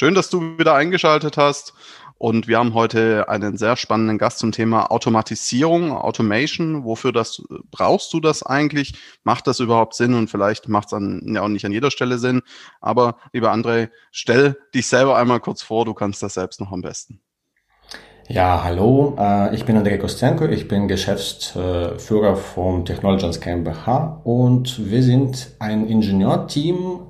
[0.00, 1.74] Schön, dass du wieder eingeschaltet hast.
[2.16, 6.84] Und wir haben heute einen sehr spannenden Gast zum Thema Automatisierung, Automation.
[6.84, 8.94] Wofür das brauchst du das eigentlich?
[9.24, 10.14] Macht das überhaupt Sinn?
[10.14, 12.40] Und vielleicht macht es ja auch nicht an jeder Stelle Sinn.
[12.80, 15.84] Aber lieber André, stell dich selber einmal kurz vor.
[15.84, 17.20] Du kannst das selbst noch am besten.
[18.26, 25.02] Ja, hallo, äh, ich bin Andrei Kostenko, ich bin Geschäftsführer von Technologians GmbH und wir
[25.02, 27.09] sind ein Ingenieurteam äh,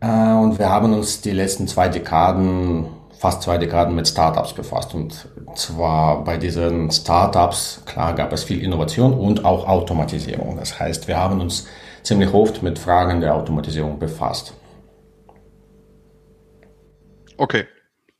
[0.00, 2.86] und wir haben uns die letzten zwei Dekaden,
[3.18, 4.94] fast zwei Dekaden mit Startups befasst.
[4.94, 10.56] Und zwar bei diesen Startups, klar, gab es viel Innovation und auch Automatisierung.
[10.58, 11.66] Das heißt, wir haben uns
[12.02, 14.54] ziemlich oft mit Fragen der Automatisierung befasst.
[17.38, 17.64] Okay,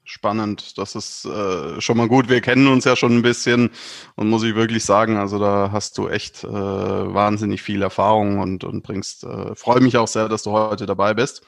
[0.07, 0.79] spannend.
[0.79, 2.29] Das ist äh, schon mal gut.
[2.29, 3.71] Wir kennen uns ja schon ein bisschen
[4.15, 8.65] und muss ich wirklich sagen, also da hast du echt äh, wahnsinnig viel Erfahrung und,
[8.65, 11.43] und bringst, äh, freue mich auch sehr, dass du heute dabei bist.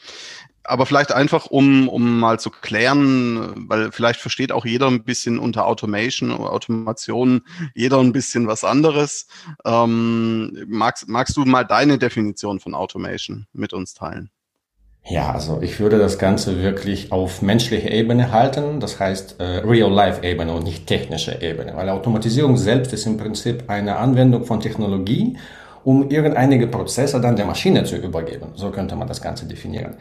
[0.64, 5.38] Aber vielleicht einfach, um, um mal zu klären, weil vielleicht versteht auch jeder ein bisschen
[5.38, 7.40] unter Automation oder Automation,
[7.74, 9.28] jeder ein bisschen was anderes.
[9.64, 14.30] Ähm, magst, magst du mal deine Definition von Automation mit uns teilen?
[15.10, 20.52] Ja, also ich würde das Ganze wirklich auf menschlicher Ebene halten, das heißt äh, Real-Life-Ebene
[20.52, 25.38] und nicht technische Ebene, weil Automatisierung selbst ist im Prinzip eine Anwendung von Technologie,
[25.82, 28.48] um irgendeinige Prozesse dann der Maschine zu übergeben.
[28.54, 29.94] So könnte man das Ganze definieren.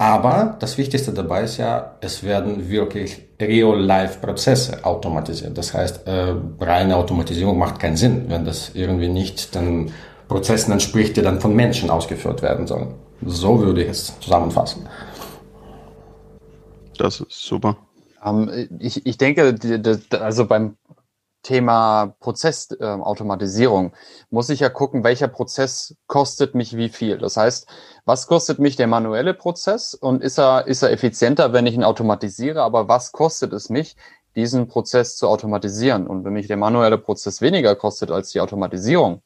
[0.00, 5.58] Aber das Wichtigste dabei ist ja, es werden wirklich Real-Life-Prozesse automatisiert.
[5.58, 9.90] Das heißt, äh, reine Automatisierung macht keinen Sinn, wenn das irgendwie nicht den
[10.28, 12.94] Prozessen entspricht, die dann von Menschen ausgeführt werden sollen.
[13.24, 14.88] So würde ich es zusammenfassen.
[16.96, 17.76] Das ist super.
[18.24, 19.54] Ähm, ich, ich denke,
[20.20, 20.76] also beim
[21.42, 23.96] Thema Prozessautomatisierung äh,
[24.30, 27.18] muss ich ja gucken, welcher Prozess kostet mich wie viel.
[27.18, 27.68] Das heißt,
[28.04, 31.84] was kostet mich der manuelle Prozess und ist er, ist er effizienter, wenn ich ihn
[31.84, 33.96] automatisiere, aber was kostet es mich,
[34.34, 36.06] diesen Prozess zu automatisieren?
[36.06, 39.22] Und wenn mich der manuelle Prozess weniger kostet als die Automatisierung,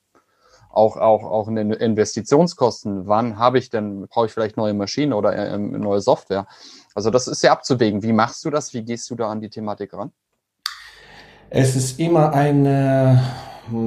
[0.72, 3.06] auch, auch, auch in den Investitionskosten.
[3.06, 6.46] Wann habe ich denn, brauche ich vielleicht neue Maschinen oder äh, neue Software?
[6.94, 8.02] Also das ist ja abzuwägen.
[8.02, 8.74] Wie machst du das?
[8.74, 10.12] Wie gehst du da an die Thematik ran?
[11.50, 13.22] Es ist immer eine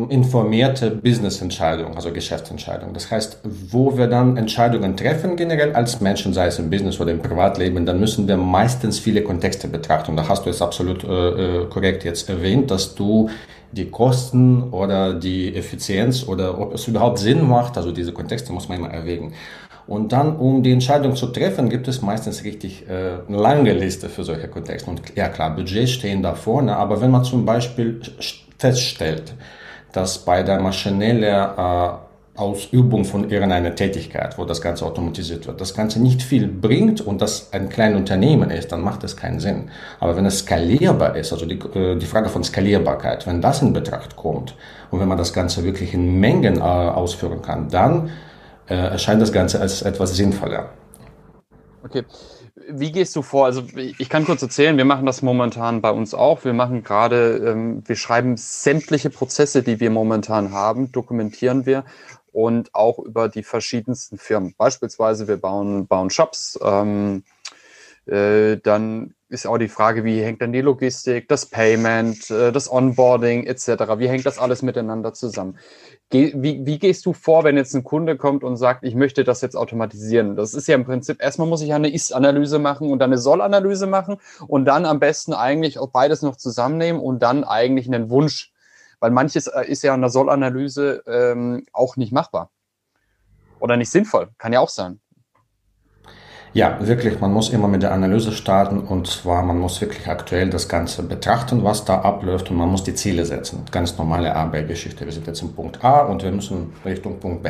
[0.10, 2.94] informierte Business-Entscheidung, also Geschäftsentscheidung.
[2.94, 7.12] Das heißt, wo wir dann Entscheidungen treffen, generell als Menschen, sei es im Business oder
[7.12, 10.12] im Privatleben, dann müssen wir meistens viele Kontexte betrachten.
[10.12, 13.30] Und da hast du es absolut äh, äh korrekt jetzt erwähnt, dass du
[13.74, 17.76] die Kosten oder die Effizienz oder ob es überhaupt Sinn macht.
[17.76, 19.34] Also diese Kontexte muss man immer erwägen.
[19.88, 24.10] Und dann, um die Entscheidung zu treffen, gibt es meistens richtig äh, eine lange Liste
[24.10, 24.90] für solche Kontexte.
[24.90, 28.00] Und ja klar, Budgets stehen da vorne, aber wenn man zum Beispiel
[28.58, 29.36] feststellt,
[29.96, 31.90] dass bei der maschinellen äh,
[32.36, 37.22] Ausübung von irgendeiner Tätigkeit, wo das Ganze automatisiert wird, das Ganze nicht viel bringt und
[37.22, 39.70] das ein kleines Unternehmen ist, dann macht es keinen Sinn.
[40.02, 43.72] Aber wenn es skalierbar ist, also die, äh, die Frage von Skalierbarkeit, wenn das in
[43.72, 44.56] Betracht kommt
[44.92, 48.10] und wenn man das Ganze wirklich in Mengen äh, ausführen kann, dann
[48.68, 50.70] erscheint das Ganze als etwas sinnvoller.
[51.84, 52.04] Okay.
[52.56, 53.46] Wie gehst du vor?
[53.46, 56.46] Also ich kann kurz erzählen, wir machen das momentan bei uns auch.
[56.46, 61.84] Wir machen gerade, ähm, wir schreiben sämtliche Prozesse, die wir momentan haben, dokumentieren wir
[62.32, 64.56] und auch über die verschiedensten Firmen.
[64.58, 66.58] Beispielsweise wir bauen, bauen Shops.
[66.62, 67.24] Ähm,
[68.06, 72.72] äh, dann ist auch die Frage, wie hängt dann die Logistik, das Payment, äh, das
[72.72, 73.68] Onboarding etc.
[73.98, 75.58] Wie hängt das alles miteinander zusammen?
[76.12, 79.42] Wie, wie gehst du vor, wenn jetzt ein Kunde kommt und sagt, ich möchte das
[79.42, 80.36] jetzt automatisieren?
[80.36, 83.88] Das ist ja im Prinzip, erstmal muss ich eine Ist-Analyse machen und dann eine Soll-Analyse
[83.88, 84.18] machen
[84.48, 88.54] und dann am besten eigentlich auch beides noch zusammennehmen und dann eigentlich einen Wunsch
[89.00, 92.50] weil manches äh, ist ja in der Sollanalyse ähm, auch nicht machbar
[93.60, 94.30] oder nicht sinnvoll.
[94.38, 95.00] Kann ja auch sein.
[96.56, 100.50] Ja, wirklich, man muss immer mit der Analyse starten und zwar, man muss wirklich aktuell
[100.50, 103.66] das Ganze betrachten, was da abläuft und man muss die Ziele setzen.
[103.72, 105.04] Ganz normale A-B-Geschichte.
[105.04, 107.50] Wir sind jetzt im Punkt A und wir müssen Richtung Punkt B.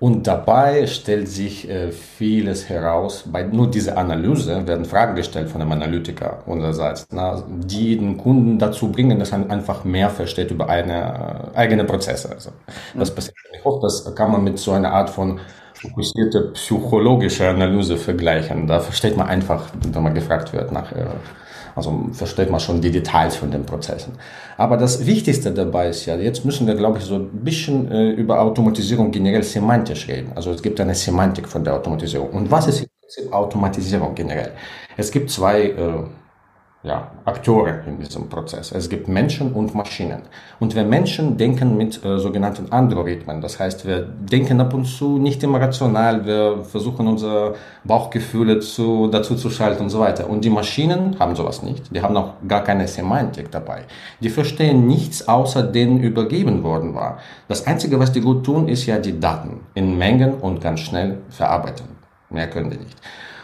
[0.00, 3.22] Und dabei stellt sich äh, vieles heraus.
[3.30, 8.58] Bei nur dieser Analyse werden Fragen gestellt von einem Analytiker unsererseits, na, die den Kunden
[8.58, 12.30] dazu bringen, dass er einfach mehr versteht über eine äh, eigene Prozesse.
[12.32, 12.50] Also,
[12.94, 13.84] das passiert nicht oft.
[13.84, 15.38] Das kann man mit so einer Art von
[15.80, 18.66] fokussierte psychologische Analyse vergleichen.
[18.66, 21.06] Da versteht man einfach, wenn man gefragt wird nach, äh,
[21.74, 24.14] also versteht man schon die Details von den Prozessen.
[24.56, 28.10] Aber das Wichtigste dabei ist ja, jetzt müssen wir, glaube ich, so ein bisschen äh,
[28.10, 30.32] über Automatisierung generell semantisch reden.
[30.34, 32.30] Also es gibt eine Semantik von der Automatisierung.
[32.30, 32.88] Und was ist
[33.30, 34.52] Automatisierung generell?
[34.96, 36.04] Es gibt zwei äh,
[36.84, 38.70] ja, Akteure in diesem Prozess.
[38.70, 40.22] Es gibt Menschen und Maschinen.
[40.60, 43.40] Und wir Menschen denken mit äh, sogenannten Androrithmen.
[43.40, 46.24] Das heißt, wir denken ab und zu nicht immer rational.
[46.24, 50.30] Wir versuchen unsere Bauchgefühle zu, dazu zu schalten und so weiter.
[50.30, 51.94] Und die Maschinen haben sowas nicht.
[51.94, 53.82] Die haben auch gar keine Semantik dabei.
[54.20, 57.18] Die verstehen nichts, außer denen übergeben worden war.
[57.48, 61.18] Das Einzige, was die gut tun, ist ja die Daten in Mengen und ganz schnell
[61.28, 61.86] verarbeiten.
[62.30, 62.96] Mehr können die nicht.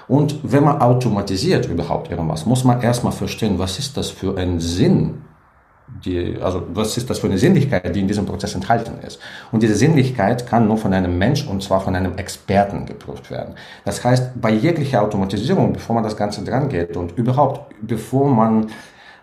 [0.09, 4.61] Und wenn man automatisiert überhaupt irgendwas, muss man erstmal verstehen, was ist das für ein
[4.61, 5.23] Sinn,
[6.05, 9.19] die, also was ist das für eine Sinnlichkeit, die in diesem Prozess enthalten ist.
[9.53, 13.55] Und diese Sinnlichkeit kann nur von einem Mensch und zwar von einem Experten geprüft werden.
[13.85, 18.67] Das heißt, bei jeglicher Automatisierung, bevor man das Ganze dran geht und überhaupt, bevor man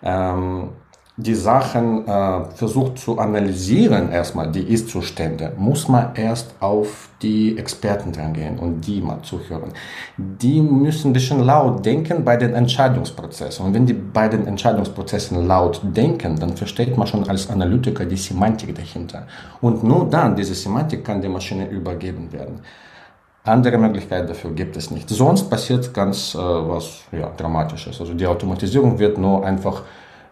[0.04, 0.70] ähm,
[1.18, 8.12] die Sachen äh, versucht zu analysieren, erstmal die Ist-Zustände, muss man erst auf die Experten
[8.12, 9.72] dran gehen und die mal zuhören.
[10.18, 13.66] Die müssen ein bisschen laut denken bei den Entscheidungsprozessen.
[13.66, 18.18] Und wenn die bei den Entscheidungsprozessen laut denken, dann versteht man schon als Analytiker die
[18.18, 19.28] Semantik dahinter.
[19.62, 22.60] Und nur dann, diese Semantik kann der Maschine übergeben werden.
[23.44, 25.10] Andere Möglichkeit dafür gibt es nicht.
[25.10, 28.00] Sonst passiert ganz äh, was ja, Dramatisches.
[28.00, 29.82] Also die Automatisierung wird nur einfach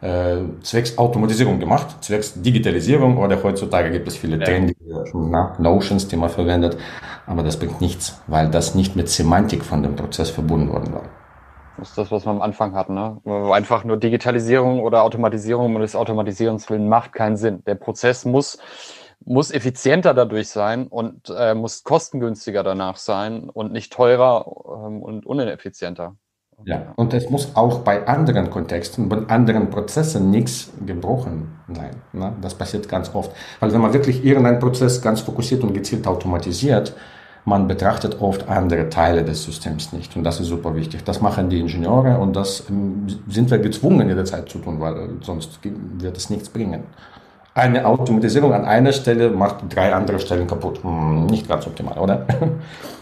[0.02, 4.46] zwecks Automatisierung gemacht, zwecks Digitalisierung oder heutzutage gibt es viele ja.
[4.46, 6.78] trendige na, Notions, die man verwendet,
[7.26, 11.04] aber das bringt nichts, weil das nicht mit Semantik von dem Prozess verbunden worden war.
[11.78, 13.22] Das ist das, was wir am Anfang hatten, ne?
[13.54, 17.64] Einfach nur Digitalisierung oder Automatisierung und des Automatisierens willen macht keinen Sinn.
[17.66, 18.58] Der Prozess muss
[19.26, 24.46] muss effizienter dadurch sein und äh, muss kostengünstiger danach sein und nicht teurer
[24.86, 26.16] ähm, und uneffizienter.
[26.66, 31.96] Ja, und es muss auch bei anderen Kontexten, bei anderen Prozessen nichts gebrochen sein.
[32.12, 32.34] Ne?
[32.42, 33.32] Das passiert ganz oft.
[33.60, 36.94] Weil wenn man wirklich irgendeinen Prozess ganz fokussiert und gezielt automatisiert,
[37.46, 40.16] man betrachtet oft andere Teile des Systems nicht.
[40.16, 41.04] Und das ist super wichtig.
[41.04, 45.60] Das machen die Ingenieure und das ähm, sind wir gezwungen jederzeit zu tun, weil sonst
[45.64, 46.84] wird es nichts bringen.
[47.54, 50.84] Eine Automatisierung an einer Stelle macht drei andere Stellen kaputt.
[50.84, 52.26] Hm, nicht ganz optimal, oder?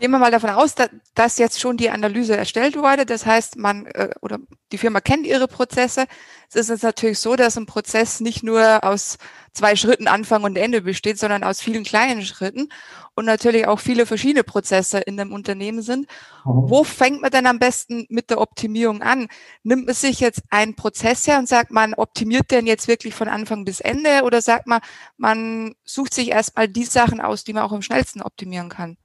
[0.00, 0.74] Gehen wir mal davon aus,
[1.14, 3.04] dass, jetzt schon die Analyse erstellt wurde.
[3.04, 4.38] Das heißt, man äh, oder
[4.72, 6.06] die Firma kennt ihre Prozesse.
[6.48, 9.18] Es ist jetzt natürlich so, dass ein Prozess nicht nur aus
[9.52, 12.70] zwei Schritten Anfang und Ende besteht, sondern aus vielen kleinen Schritten
[13.14, 16.06] und natürlich auch viele verschiedene Prozesse in dem Unternehmen sind.
[16.46, 16.70] Mhm.
[16.70, 19.28] Wo fängt man denn am besten mit der Optimierung an?
[19.64, 23.28] Nimmt man sich jetzt einen Prozess her und sagt, man optimiert den jetzt wirklich von
[23.28, 24.80] Anfang bis Ende oder sagt man,
[25.18, 28.96] man sucht sich erstmal die Sachen aus, die man auch am schnellsten optimieren kann?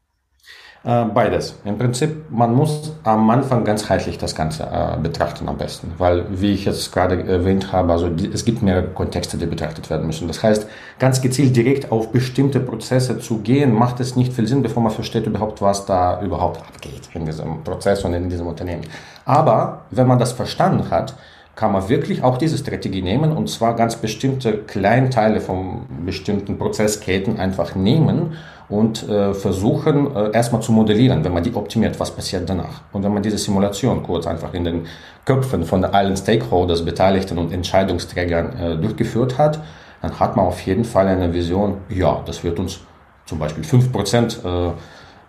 [0.85, 1.55] Äh, beides.
[1.65, 6.51] Im Prinzip, man muss am Anfang ganzheitlich das Ganze äh, betrachten am besten, weil, wie
[6.51, 10.27] ich jetzt gerade erwähnt habe, also die, es gibt mehrere Kontexte, die betrachtet werden müssen.
[10.27, 10.67] Das heißt,
[10.99, 14.91] ganz gezielt direkt auf bestimmte Prozesse zu gehen, macht es nicht viel Sinn, bevor man
[14.91, 18.83] versteht überhaupt, was da überhaupt abgeht in diesem Prozess und in diesem Unternehmen.
[19.25, 21.15] Aber wenn man das verstanden hat,
[21.55, 27.39] kann man wirklich auch diese Strategie nehmen und zwar ganz bestimmte Kleinteile von bestimmten Prozessketten
[27.39, 28.33] einfach nehmen
[28.69, 32.81] und äh, versuchen äh, erstmal zu modellieren, wenn man die optimiert, was passiert danach.
[32.91, 34.87] Und wenn man diese Simulation kurz einfach in den
[35.25, 39.59] Köpfen von allen Stakeholders, Beteiligten und Entscheidungsträgern äh, durchgeführt hat,
[40.01, 42.79] dann hat man auf jeden Fall eine Vision, ja, das wird uns
[43.25, 44.71] zum Beispiel 5% äh,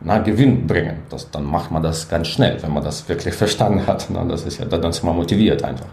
[0.01, 1.03] na, Gewinn bringen.
[1.09, 4.07] Das, dann macht man das ganz schnell, wenn man das wirklich verstanden hat.
[4.11, 5.89] Na, das ist ja, dann ist man motiviert einfach.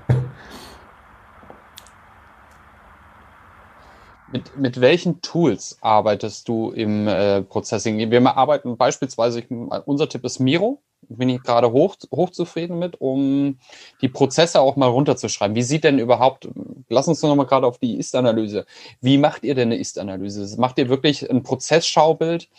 [4.34, 8.10] Mit, mit welchen Tools arbeitest du im äh, Processing?
[8.10, 9.44] Wir arbeiten beispielsweise,
[9.86, 13.60] unser Tipp ist Miro, bin ich gerade hoch, hochzufrieden mit, um
[14.02, 15.56] die Prozesse auch mal runterzuschreiben.
[15.56, 16.50] Wie sieht denn überhaupt,
[16.90, 18.66] lass uns noch mal gerade auf die Ist-Analyse.
[19.02, 20.60] Wie macht ihr denn eine Ist-Analyse?
[20.60, 22.50] Macht ihr wirklich ein Prozessschaubild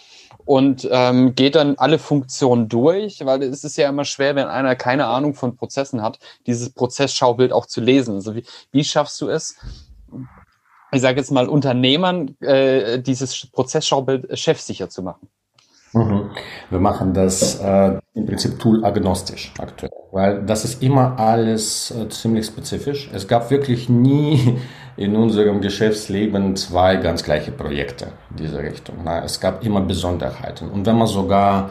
[0.45, 3.25] und ähm, geht dann alle Funktionen durch?
[3.25, 7.53] Weil es ist ja immer schwer, wenn einer keine Ahnung von Prozessen hat, dieses Prozessschaubild
[7.53, 8.15] auch zu lesen.
[8.15, 9.57] Also wie, wie schaffst du es,
[10.95, 15.29] ich sage jetzt mal, Unternehmern äh, dieses Prozessschaubild chefsicher zu machen?
[15.95, 16.31] Mhm.
[16.71, 22.47] Wir machen das äh, im Prinzip tool-agnostisch aktuell, weil das ist immer alles äh, ziemlich
[22.47, 23.09] spezifisch.
[23.13, 24.59] Es gab wirklich nie
[24.97, 28.97] in unserem Geschäftsleben zwei ganz gleiche Projekte in dieser Richtung.
[29.05, 30.69] Na, es gab immer Besonderheiten.
[30.69, 31.71] Und wenn man sogar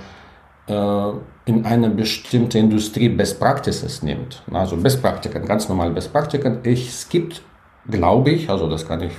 [0.68, 1.10] äh,
[1.46, 7.10] in eine bestimmte Industrie Best Practices nimmt, also Best Praktiken, ganz normal Best Praktiken, es
[7.10, 7.42] gibt
[7.89, 9.13] glaube ich, also das kann ich,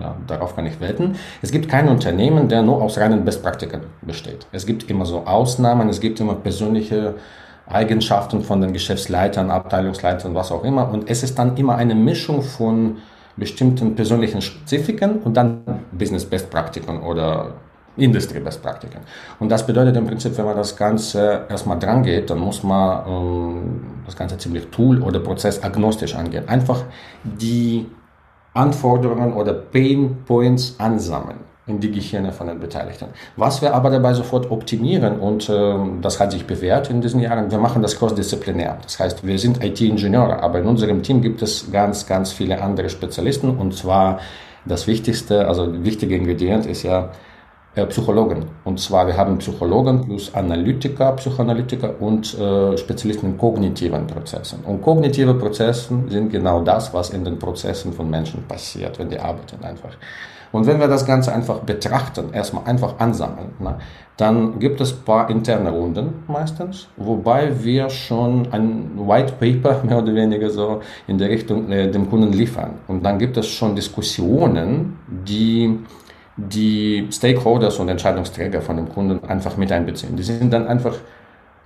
[0.00, 1.16] ja, darauf kann ich wetten.
[1.42, 4.46] Es gibt kein Unternehmen, der nur aus reinen Bestpraktiken besteht.
[4.52, 7.14] Es gibt immer so Ausnahmen, es gibt immer persönliche
[7.66, 10.90] Eigenschaften von den Geschäftsleitern, Abteilungsleitern, was auch immer.
[10.92, 12.98] Und es ist dann immer eine Mischung von
[13.36, 17.54] bestimmten persönlichen Spezifiken und dann Business Best Praktiken oder
[17.96, 19.00] Industry Best Praktiken.
[19.38, 23.06] Und das bedeutet im Prinzip, wenn man das Ganze erstmal dran geht, dann muss man
[23.06, 26.48] ähm, das Ganze ziemlich tool- oder prozessagnostisch angehen.
[26.48, 26.82] Einfach
[27.22, 27.86] die
[28.52, 33.06] Anforderungen oder Pain Points ansammeln in die Gehirne von den Beteiligten.
[33.36, 37.50] Was wir aber dabei sofort optimieren und äh, das hat sich bewährt in diesen Jahren,
[37.50, 38.76] wir machen das crossdisziplinär.
[38.82, 42.90] Das heißt, wir sind IT-Ingenieure, aber in unserem Team gibt es ganz, ganz viele andere
[42.90, 44.20] Spezialisten und zwar
[44.66, 47.10] das Wichtigste, also wichtige Ingredient ist ja
[47.74, 48.44] äh, Psychologen.
[48.64, 54.60] Und zwar, wir haben Psychologen plus Analytiker, Psychoanalytiker und äh, Spezialisten in kognitiven Prozessen.
[54.64, 59.18] Und kognitive Prozesse sind genau das, was in den Prozessen von Menschen passiert, wenn die
[59.18, 59.96] arbeiten einfach.
[60.52, 63.74] Und wenn wir das Ganze einfach betrachten, erstmal einfach ansammeln, ne,
[64.16, 70.14] dann gibt es paar interne Runden meistens, wobei wir schon ein White Paper mehr oder
[70.14, 72.74] weniger so in der Richtung äh, dem Kunden liefern.
[72.86, 75.80] Und dann gibt es schon Diskussionen, die
[76.36, 80.16] die Stakeholders und Entscheidungsträger von dem Kunden einfach mit einbeziehen.
[80.16, 80.96] Die sind dann einfach,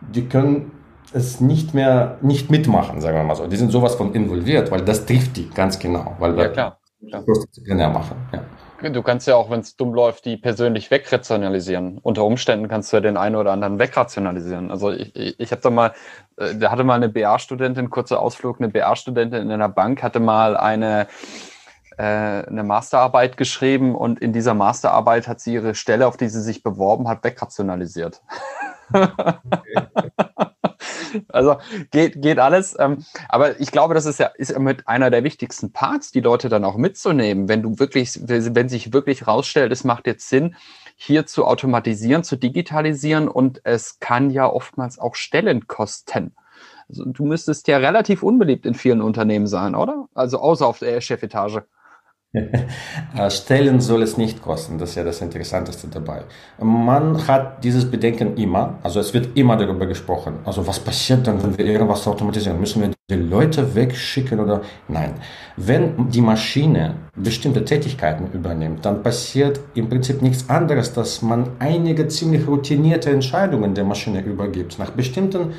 [0.01, 0.73] die können
[1.13, 3.47] es nicht mehr, nicht mitmachen, sagen wir mal so.
[3.47, 7.91] Die sind sowas von involviert, weil das trifft die ganz genau, weil ja, klar, klar.
[7.91, 8.17] machen.
[8.33, 8.43] Ja.
[8.91, 11.99] Du kannst ja auch, wenn es dumm läuft, die persönlich wegrationalisieren.
[11.99, 14.71] Unter Umständen kannst du ja den einen oder anderen wegrationalisieren.
[14.71, 15.93] Also ich, ich, ich habe da mal,
[16.37, 20.57] äh, da hatte mal eine BA-Studentin, kurzer Ausflug, eine BA-Studentin in einer Bank hatte mal
[20.57, 21.09] eine
[22.03, 26.63] eine Masterarbeit geschrieben und in dieser Masterarbeit hat sie ihre Stelle, auf die sie sich
[26.63, 28.23] beworben hat, wegrationalisiert.
[31.29, 31.57] also
[31.91, 32.77] geht, geht alles.
[32.79, 36.49] Ähm, aber ich glaube, das ist ja, ist mit einer der wichtigsten Parts, die Leute
[36.49, 37.49] dann auch mitzunehmen.
[37.49, 40.57] Wenn du wirklich, wenn sich wirklich rausstellt, es macht jetzt Sinn,
[40.97, 46.35] hier zu automatisieren, zu digitalisieren und es kann ja oftmals auch Stellen kosten.
[46.89, 50.09] Also du müsstest ja relativ unbeliebt in vielen Unternehmen sein, oder?
[50.15, 51.63] Also außer auf der Chefetage.
[52.35, 56.25] Äh, Stellen soll es nicht kosten, das ist ja das Interessanteste dabei.
[56.61, 60.35] Man hat dieses Bedenken immer, also es wird immer darüber gesprochen.
[60.45, 62.61] Also was passiert dann, wenn wir irgendwas automatisieren?
[62.61, 64.61] Müssen wir die Leute wegschicken oder?
[64.89, 65.15] Nein.
[65.57, 72.09] Wenn die Maschine bestimmte Tätigkeiten übernimmt, dann passiert im Prinzip nichts anderes, dass man einige
[72.09, 75.55] ziemlich routinierte Entscheidungen der Maschine übergibt, nach bestimmten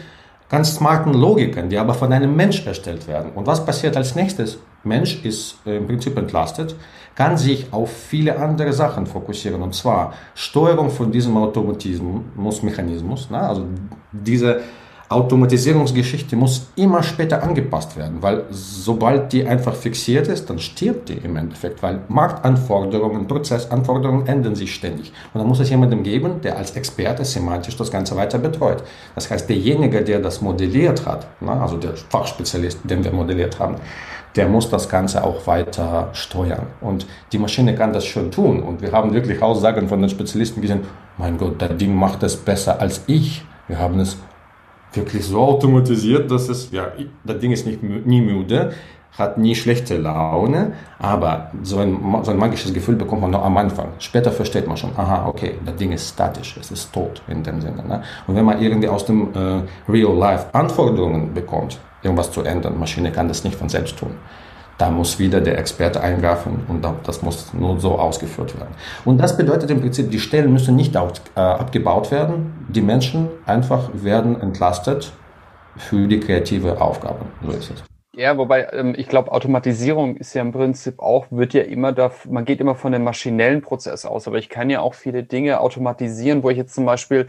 [0.50, 3.32] ganz smarten Logiken, die aber von einem Mensch erstellt werden.
[3.36, 4.58] Und was passiert als nächstes?
[4.84, 6.76] Mensch ist äh, im Prinzip entlastet,
[7.16, 9.62] kann sich auf viele andere Sachen fokussieren.
[9.62, 13.40] Und zwar Steuerung von diesem Automatismusmechanismus, ne?
[13.40, 13.66] also
[14.12, 14.62] diese
[15.10, 21.14] Automatisierungsgeschichte muss immer später angepasst werden, weil sobald die einfach fixiert ist, dann stirbt die
[21.14, 25.12] im Endeffekt, weil Marktanforderungen, Prozessanforderungen ändern sich ständig.
[25.34, 28.84] Und dann muss es jemandem geben, der als Experte semantisch das Ganze weiter betreut.
[29.16, 33.78] Das heißt, derjenige, der das modelliert hat, ne, also der Fachspezialist, den wir modelliert haben,
[34.36, 36.68] der muss das Ganze auch weiter steuern.
[36.82, 38.62] Und die Maschine kann das schon tun.
[38.62, 40.82] Und wir haben wirklich Aussagen von den Spezialisten gesehen,
[41.18, 43.44] mein Gott, das Ding macht es besser als ich.
[43.68, 44.18] Wir haben es
[44.94, 46.92] wirklich so automatisiert, dass es, ja,
[47.24, 48.72] das Ding ist nicht, nie müde,
[49.18, 53.58] hat nie schlechte Laune, aber so ein, so ein magisches Gefühl bekommt man nur am
[53.58, 53.90] Anfang.
[54.00, 57.60] Später versteht man schon, aha, okay, das Ding ist statisch, es ist tot in dem
[57.60, 57.84] Sinne.
[57.86, 58.02] Ne?
[58.28, 63.28] Und wenn man irgendwie aus dem äh, Real-Life Anforderungen bekommt, irgendwas zu ändern, Maschine kann
[63.28, 64.12] das nicht von selbst tun.
[64.80, 68.74] Da muss wieder der Experte eingreifen und das muss nur so ausgeführt werden.
[69.04, 71.00] Und das bedeutet im Prinzip, die Stellen müssen nicht äh,
[71.36, 72.66] abgebaut werden.
[72.70, 75.12] Die Menschen einfach werden entlastet
[75.76, 77.26] für die kreative Aufgabe.
[77.46, 77.84] So ist es.
[78.16, 82.12] Ja, wobei ähm, ich glaube, Automatisierung ist ja im Prinzip auch, wird ja immer da,
[82.30, 85.60] man geht immer von dem maschinellen Prozess aus, aber ich kann ja auch viele Dinge
[85.60, 87.28] automatisieren, wo ich jetzt zum Beispiel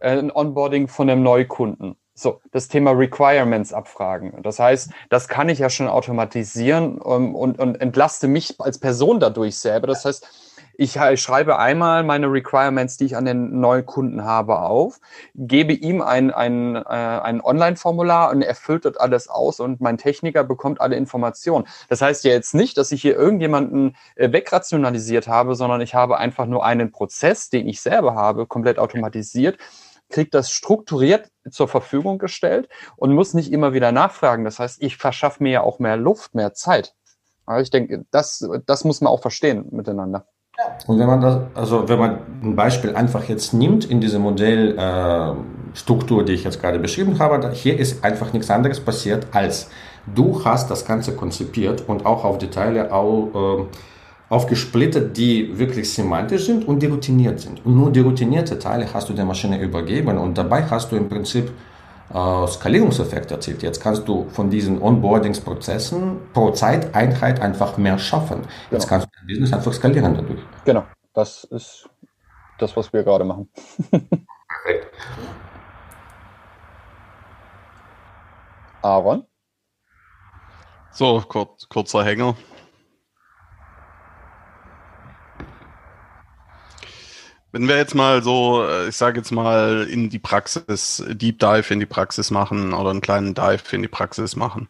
[0.00, 4.42] äh, ein Onboarding von einem Neukunden so, das Thema Requirements abfragen.
[4.42, 8.78] Das heißt, das kann ich ja schon automatisieren um, ähm, und, und entlaste mich als
[8.78, 9.86] Person dadurch selber.
[9.86, 10.26] Das heißt,
[10.80, 15.00] ich, ich schreibe einmal meine Requirements, die ich an den neuen Kunden habe, auf,
[15.34, 19.98] gebe ihm ein, ein, äh, ein Online-Formular und er füllt dort alles aus und mein
[19.98, 21.66] Techniker bekommt alle Informationen.
[21.88, 26.16] Das heißt ja jetzt nicht, dass ich hier irgendjemanden äh, wegrationalisiert habe, sondern ich habe
[26.16, 29.58] einfach nur einen Prozess, den ich selber habe, komplett automatisiert
[30.08, 34.44] kriegt das strukturiert zur Verfügung gestellt und muss nicht immer wieder nachfragen.
[34.44, 36.94] Das heißt, ich verschaffe mir ja auch mehr Luft, mehr Zeit.
[37.46, 40.26] Aber ich denke, das, das muss man auch verstehen miteinander.
[40.86, 46.22] Und wenn man das, also wenn man ein Beispiel einfach jetzt nimmt in diese Modellstruktur,
[46.22, 49.70] äh, die ich jetzt gerade beschrieben habe, hier ist einfach nichts anderes passiert als
[50.14, 53.64] Du hast das Ganze konzipiert und auch auf die Teile auch, äh,
[54.28, 57.64] aufgesplittert, die wirklich semantisch sind und die routiniert sind.
[57.64, 61.08] Und nur die routinierte Teile hast du der Maschine übergeben und dabei hast du im
[61.08, 61.50] Prinzip
[62.12, 63.62] äh, Skalierungseffekt erzielt.
[63.62, 68.42] Jetzt kannst du von diesen Onboardingsprozessen pro Zeiteinheit einfach mehr schaffen.
[68.70, 68.88] Jetzt genau.
[68.88, 70.40] kannst du dein Business einfach skalieren dadurch.
[70.64, 71.88] Genau, das ist
[72.58, 73.48] das, was wir gerade machen.
[73.90, 74.94] Perfekt.
[78.82, 79.24] Aaron?
[80.92, 82.34] So, kurz, kurzer Hänger.
[87.50, 91.72] Wenn wir jetzt mal so, äh, ich sage jetzt mal, in die Praxis, Deep Dive
[91.72, 94.68] in die Praxis machen oder einen kleinen Dive in die Praxis machen.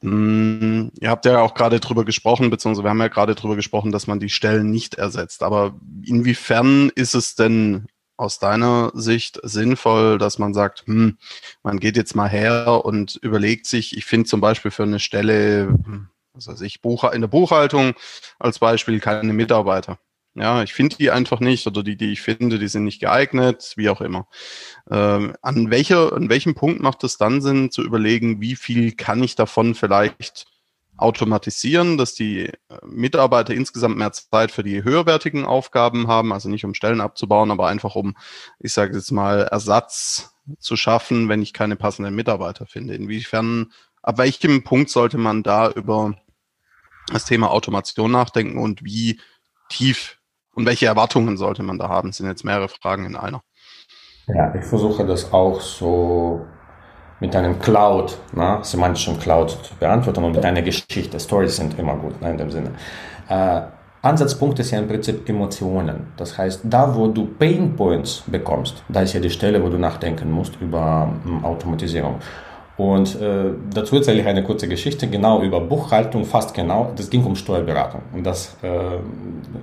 [0.00, 3.92] Hm, ihr habt ja auch gerade drüber gesprochen, beziehungsweise wir haben ja gerade drüber gesprochen,
[3.92, 5.44] dass man die Stellen nicht ersetzt.
[5.44, 11.18] Aber inwiefern ist es denn aus deiner Sicht sinnvoll, dass man sagt, hm,
[11.62, 15.68] man geht jetzt mal her und überlegt sich, ich finde zum Beispiel für eine Stelle,
[15.68, 17.94] hm, was weiß ich, in der Buchhaltung
[18.38, 19.98] als Beispiel keine Mitarbeiter.
[20.38, 23.72] Ja, ich finde die einfach nicht oder die, die ich finde, die sind nicht geeignet,
[23.76, 24.28] wie auch immer.
[24.90, 29.22] Ähm, an, welcher, an welchem Punkt macht es dann Sinn zu überlegen, wie viel kann
[29.22, 30.46] ich davon vielleicht
[30.98, 32.52] automatisieren, dass die äh,
[32.84, 37.68] Mitarbeiter insgesamt mehr Zeit für die höherwertigen Aufgaben haben, also nicht um Stellen abzubauen, aber
[37.68, 38.14] einfach um,
[38.58, 42.94] ich sage jetzt mal, Ersatz zu schaffen, wenn ich keine passenden Mitarbeiter finde.
[42.94, 46.14] Inwiefern, ab welchem Punkt sollte man da über
[47.10, 49.18] das Thema Automation nachdenken und wie
[49.70, 50.18] tief
[50.56, 52.08] und welche Erwartungen sollte man da haben?
[52.08, 53.42] Das sind jetzt mehrere Fragen in einer.
[54.26, 56.44] Ja, ich versuche das auch so
[57.20, 61.20] mit einem Cloud, na, semantischen Cloud zu beantworten und mit einer Geschichte.
[61.20, 62.72] Stories sind immer gut ne, in dem Sinne.
[63.28, 63.60] Äh,
[64.02, 66.12] Ansatzpunkt ist ja im Prinzip Emotionen.
[66.16, 69.78] Das heißt, da wo du Pain Points bekommst, da ist ja die Stelle, wo du
[69.78, 72.16] nachdenken musst über um, Automatisierung.
[72.76, 76.92] Und äh, dazu erzähle ich eine kurze Geschichte, genau über Buchhaltung, fast genau.
[76.94, 78.02] Das ging um Steuerberatung.
[78.12, 78.68] Und das äh,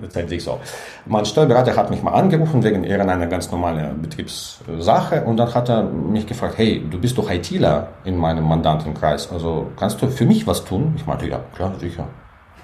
[0.01, 0.59] erzählt sich so.
[1.05, 5.23] Mein Steuerberater hat mich mal angerufen wegen irgendeiner ganz normalen Betriebssache.
[5.25, 9.31] Und dann hat er mich gefragt, hey, du bist doch ITler in meinem Mandantenkreis.
[9.31, 10.93] Also kannst du für mich was tun?
[10.95, 12.07] Ich meinte, ja, klar, sicher.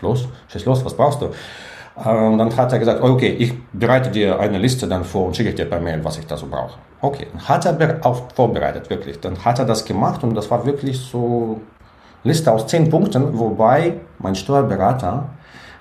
[0.02, 1.26] Los, schieß los, was brauchst du?
[1.96, 5.54] Und dann hat er gesagt, okay, ich bereite dir eine Liste dann vor und schicke
[5.54, 6.80] dir per Mail, was ich da so brauche.
[7.02, 9.20] Okay, hat er auch vorbereitet, wirklich.
[9.22, 11.62] Dann hat er das gemacht und das war wirklich so
[12.24, 15.30] Liste aus zehn Punkten, wobei mein Steuerberater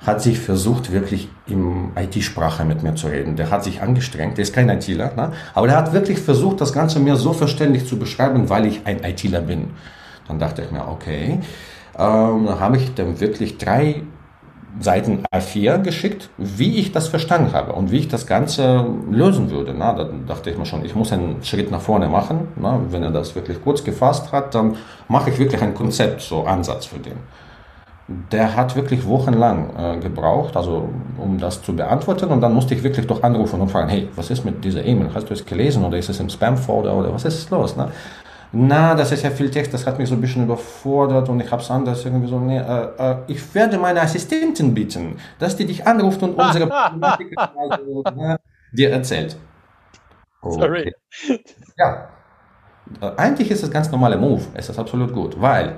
[0.07, 3.35] hat sich versucht, wirklich im IT-Sprache mit mir zu reden.
[3.35, 5.33] Der hat sich angestrengt, der ist kein ITler, ne?
[5.55, 9.03] aber der hat wirklich versucht, das Ganze mir so verständlich zu beschreiben, weil ich ein
[9.03, 9.71] ITler bin.
[10.29, 11.41] Dann dachte ich mir, okay,
[11.99, 14.03] ähm, dann habe ich dann wirklich drei
[14.81, 19.75] Seiten A4 geschickt, wie ich das verstanden habe und wie ich das Ganze lösen würde.
[19.77, 22.49] Na, da dachte ich mir schon, ich muss einen Schritt nach vorne machen.
[22.57, 24.77] Na, wenn er das wirklich kurz gefasst hat, dann
[25.09, 27.17] mache ich wirklich ein Konzept, so Ansatz für den.
[28.33, 32.27] Der hat wirklich wochenlang äh, gebraucht, also um das zu beantworten.
[32.27, 35.11] Und dann musste ich wirklich doch anrufen und fragen, hey, was ist mit dieser E-Mail?
[35.15, 37.77] Hast du es gelesen oder ist es im Spam-Folder oder was ist los?
[37.77, 37.91] Ne?
[38.53, 41.51] Na, das ist ja viel Text, das hat mich so ein bisschen überfordert und ich
[41.51, 45.67] habe es anders irgendwie so, nee, äh, äh, ich werde meine Assistentin bitten, dass die
[45.67, 48.41] dich anruft und unsere Problematik also, ne,
[48.73, 49.37] dir erzählt.
[50.41, 50.61] Okay.
[50.61, 50.95] Sorry.
[51.77, 52.09] Ja,
[53.03, 55.77] äh, eigentlich ist das ganz normale Move, es ist absolut gut, weil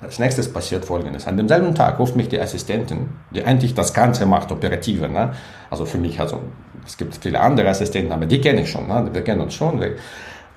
[0.00, 1.26] als nächstes passiert folgendes.
[1.26, 5.08] An demselben Tag ruft mich die Assistentin, die eigentlich das Ganze macht, operative.
[5.08, 5.32] Ne?
[5.70, 6.40] Also für mich, also
[6.86, 8.86] es gibt viele andere Assistenten, aber die kenne ich schon.
[8.86, 9.10] Ne?
[9.12, 9.80] Wir kennen uns schon.
[9.80, 9.96] Wir,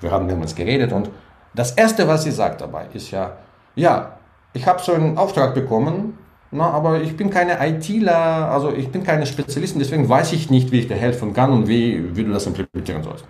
[0.00, 1.10] wir haben damals geredet und
[1.54, 3.36] das Erste, was sie sagt dabei, ist ja,
[3.74, 4.16] ja,
[4.52, 6.18] ich habe so einen Auftrag bekommen,
[6.50, 10.70] na, aber ich bin keine ITler, also ich bin keine Spezialistin, deswegen weiß ich nicht,
[10.70, 13.24] wie ich dir helfen kann und wie, wie du das implementieren sollst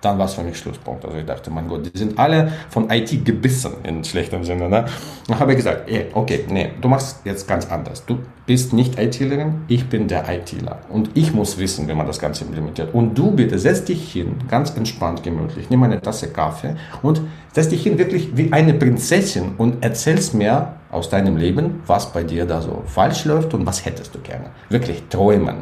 [0.00, 1.04] dann war es für mich Schlusspunkt.
[1.04, 4.68] Also ich dachte, mein Gott, die sind alle von IT gebissen in schlechtem Sinne.
[4.68, 4.84] Ne?
[5.28, 8.04] Dann habe ich gesagt, ey, okay, nee, du machst jetzt ganz anders.
[8.06, 10.78] Du bist nicht ITlerin, ich bin der ITler.
[10.88, 12.94] Und ich muss wissen, wie man das Ganze implementiert.
[12.94, 17.20] Und du bitte setz dich hin, ganz entspannt, gemütlich, nimm eine Tasse Kaffee und
[17.52, 22.24] setz dich hin wirklich wie eine Prinzessin und erzählst mir aus deinem Leben, was bei
[22.24, 24.46] dir da so falsch läuft und was hättest du gerne.
[24.70, 25.58] Wirklich träumen.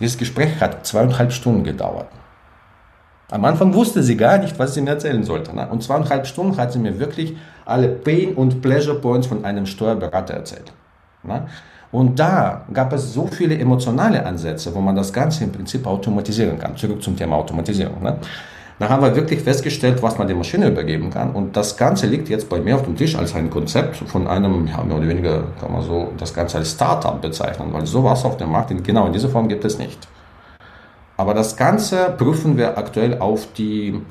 [0.00, 2.08] Dieses Gespräch hat zweieinhalb Stunden gedauert.
[3.32, 5.56] Am Anfang wusste sie gar nicht, was sie mir erzählen sollte.
[5.56, 5.66] Ne?
[5.70, 10.34] Und zweieinhalb Stunden hat sie mir wirklich alle Pain- und Pleasure Points von einem Steuerberater
[10.34, 10.70] erzählt.
[11.22, 11.46] Ne?
[11.90, 16.58] Und da gab es so viele emotionale Ansätze, wo man das Ganze im Prinzip automatisieren
[16.58, 16.76] kann.
[16.76, 18.02] Zurück zum Thema Automatisierung.
[18.02, 18.18] Ne?
[18.78, 21.30] Da haben wir wirklich festgestellt, was man der Maschine übergeben kann.
[21.30, 24.66] Und das Ganze liegt jetzt bei mir auf dem Tisch als ein Konzept von einem,
[24.66, 28.36] ja, mehr oder weniger kann man so das Ganze als Startup bezeichnen, weil sowas auf
[28.36, 30.06] dem Markt genau in dieser Form gibt es nicht.
[31.22, 34.02] Aber das Ganze prüfen wir aktuell auf die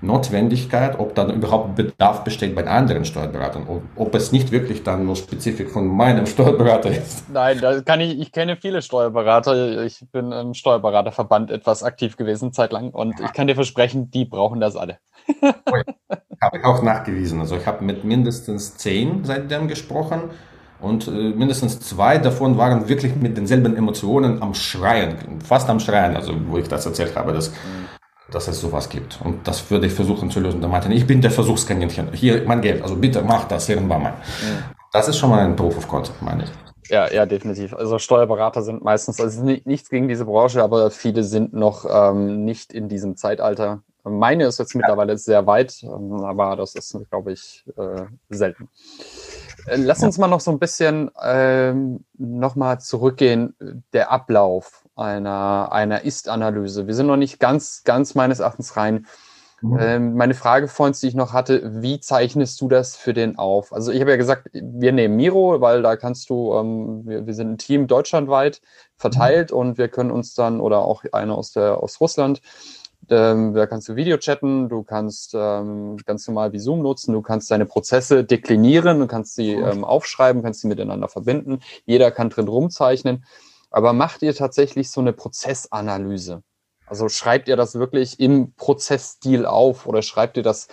[0.00, 5.06] Notwendigkeit, ob dann überhaupt Bedarf besteht bei anderen Steuerberatern, ob, ob es nicht wirklich dann
[5.06, 7.30] nur spezifisch von meinem Steuerberater ist.
[7.30, 9.84] Nein, da kann ich, ich kenne viele Steuerberater.
[9.84, 14.58] Ich bin im Steuerberaterverband etwas aktiv gewesen, zeitlang, und ich kann dir versprechen, die brauchen
[14.58, 14.98] das alle.
[15.40, 17.38] habe ich auch nachgewiesen.
[17.38, 20.30] Also ich habe mit mindestens zehn seitdem gesprochen
[20.80, 26.16] und äh, mindestens zwei davon waren wirklich mit denselben Emotionen am Schreien, fast am Schreien,
[26.16, 27.86] also wo ich das erzählt habe, dass, mhm.
[28.30, 29.18] dass es sowas gibt.
[29.24, 30.60] Und das würde ich versuchen zu lösen.
[30.60, 32.12] Da meinte ich bin der Versuchskaninchen.
[32.12, 34.12] Hier mein Geld, also bitte mach das irgendwann mal.
[34.12, 34.64] Mhm.
[34.92, 36.50] Das ist schon mal ein Proof of Concept, meine ich.
[36.88, 37.74] Ja, ja, definitiv.
[37.74, 42.72] Also Steuerberater sind meistens, also nichts gegen diese Branche, aber viele sind noch ähm, nicht
[42.72, 43.82] in diesem Zeitalter.
[44.04, 48.68] Meine ist jetzt mittlerweile sehr weit, ähm, aber das ist, glaube ich, äh, selten.
[49.66, 53.54] Äh, lass uns mal noch so ein bisschen ähm, nochmal zurückgehen,
[53.92, 56.86] der Ablauf einer, einer Ist-Analyse.
[56.86, 59.06] Wir sind noch nicht ganz, ganz meines Erachtens rein.
[59.62, 59.78] Mhm.
[59.80, 63.72] Ähm, meine Frage vorhin, die ich noch hatte, wie zeichnest du das für den auf?
[63.72, 67.34] Also ich habe ja gesagt, wir nehmen Miro, weil da kannst du, ähm, wir, wir,
[67.34, 68.60] sind ein Team deutschlandweit
[68.96, 69.58] verteilt mhm.
[69.58, 72.40] und wir können uns dann, oder auch einer aus, der, aus Russland,
[73.08, 77.22] ähm, da kannst du Video chatten, du kannst ähm, ganz normal wie Zoom nutzen, du
[77.22, 81.60] kannst deine Prozesse deklinieren, du kannst sie ähm, aufschreiben, kannst sie miteinander verbinden.
[81.84, 83.24] Jeder kann drin rumzeichnen.
[83.70, 86.42] Aber macht ihr tatsächlich so eine Prozessanalyse?
[86.86, 90.68] Also schreibt ihr das wirklich im Prozessstil auf oder schreibt ihr das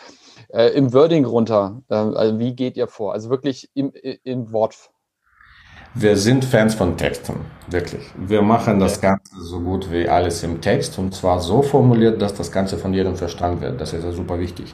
[0.50, 1.82] äh, im Wording runter?
[1.90, 3.14] Äh, also wie geht ihr vor?
[3.14, 3.92] Also wirklich im,
[4.24, 4.92] im Wort,
[5.96, 7.36] wir sind Fans von Texten,
[7.70, 8.02] wirklich.
[8.18, 12.34] Wir machen das Ganze so gut wie alles im Text und zwar so formuliert, dass
[12.34, 13.80] das Ganze von jedem verstanden wird.
[13.80, 14.74] Das ist ja super wichtig.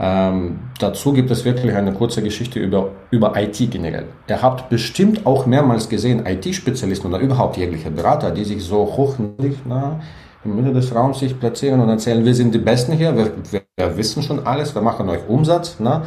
[0.00, 4.06] Ähm, dazu gibt es wirklich eine kurze Geschichte über, über IT generell.
[4.28, 9.58] Ihr habt bestimmt auch mehrmals gesehen, IT-Spezialisten oder überhaupt jegliche Berater, die sich so hochniedrig
[9.64, 10.00] na,
[10.44, 13.96] im Mitte des Raums sich platzieren und erzählen, wir sind die Besten hier, wir, wir
[13.96, 15.76] wissen schon alles, wir machen euch Umsatz.
[15.80, 16.04] Na,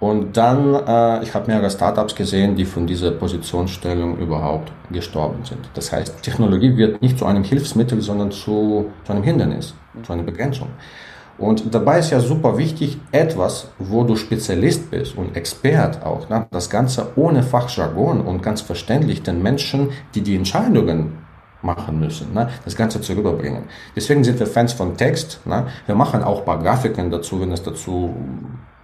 [0.00, 5.68] und dann, äh, ich habe mehrere Startups gesehen, die von dieser Positionsstellung überhaupt gestorben sind.
[5.74, 10.22] Das heißt, Technologie wird nicht zu einem Hilfsmittel, sondern zu, zu einem Hindernis, zu einer
[10.22, 10.68] Begrenzung.
[11.36, 16.46] Und dabei ist ja super wichtig, etwas, wo du Spezialist bist und Expert auch, ne?
[16.50, 21.18] das Ganze ohne Fachjargon und ganz verständlich den Menschen, die die Entscheidungen
[21.62, 22.48] machen müssen, ne?
[22.64, 23.64] das Ganze zu rüberbringen.
[23.94, 25.40] Deswegen sind wir Fans von Text.
[25.46, 25.66] Ne?
[25.86, 28.14] Wir machen auch ein paar Grafiken dazu, wenn es dazu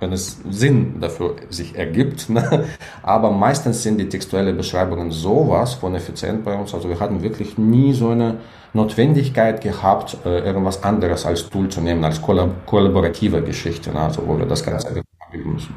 [0.04, 2.28] wenn es Sinn dafür sich ergibt.
[2.28, 2.66] Ne?
[3.02, 6.74] Aber meistens sind die textuellen Beschreibungen sowas von effizient bei uns.
[6.74, 8.38] Also wir hatten wirklich nie so eine
[8.74, 14.00] Notwendigkeit gehabt, äh, irgendwas anderes als Tool zu nehmen, als kollaborative Geschichte, ne?
[14.00, 15.74] also wo wir das Ganze abgeben müssen.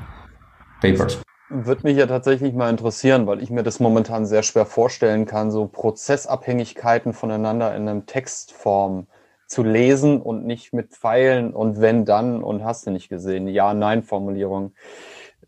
[0.82, 1.20] Papers.
[1.50, 5.52] Würde mich ja tatsächlich mal interessieren, weil ich mir das momentan sehr schwer vorstellen kann,
[5.52, 9.08] so Prozessabhängigkeiten voneinander in einem Textform
[9.48, 13.48] zu lesen und nicht mit Pfeilen und wenn dann und hast du nicht gesehen.
[13.48, 14.74] Ja-Nein-Formulierung.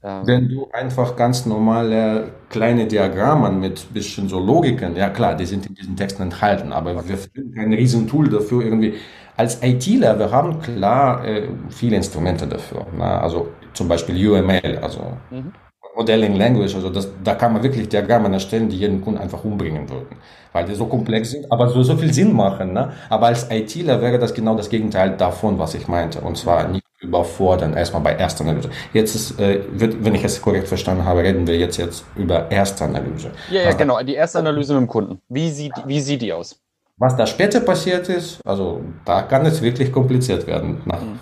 [0.01, 0.21] Ähm.
[0.25, 5.65] Wenn du einfach ganz normale kleine Diagramme mit bisschen so Logiken, ja klar, die sind
[5.67, 7.09] in diesen Texten enthalten, aber okay.
[7.09, 8.95] wir finden kein Riesentool dafür irgendwie.
[9.35, 12.85] Als ITler, wir haben klar äh, viele Instrumente dafür.
[12.97, 13.21] Na?
[13.21, 15.53] Also zum Beispiel UML, also mhm.
[15.99, 19.89] Modeling Language, also das, da kann man wirklich Diagramme erstellen, die jeden Kunden einfach umbringen
[19.89, 20.15] würden,
[20.53, 22.71] weil die so komplex sind, aber so, so viel Sinn machen.
[22.71, 22.93] Ne?
[23.09, 26.85] Aber als ITler wäre das genau das Gegenteil davon, was ich meinte, und zwar nicht
[27.01, 28.69] überfordern, erstmal bei erster Analyse.
[28.93, 32.49] Jetzt ist, äh, wird, wenn ich es korrekt verstanden habe, reden wir jetzt, jetzt über
[32.49, 33.31] erste Analyse.
[33.51, 35.21] Ja, ja, genau, die erste Analyse mit dem Kunden.
[35.27, 36.57] Wie sieht, wie sieht die aus?
[36.97, 41.19] Was da später passiert ist, also da kann es wirklich kompliziert werden mhm.